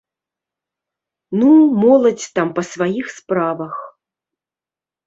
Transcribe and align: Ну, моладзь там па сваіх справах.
Ну, 1.41 1.51
моладзь 1.83 2.27
там 2.41 2.47
па 2.59 2.67
сваіх 2.73 3.05
справах. 3.21 3.75